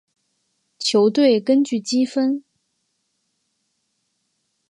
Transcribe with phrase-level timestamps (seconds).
[0.79, 2.43] 球队根据积分。